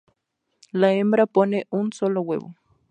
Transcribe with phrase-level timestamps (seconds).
[0.71, 2.55] La hembra pone un solo huevo.